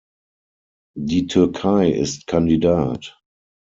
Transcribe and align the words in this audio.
Die 0.97 1.27
Türkei 1.27 1.91
ist 1.91 2.25
Kandidat. 2.25 3.21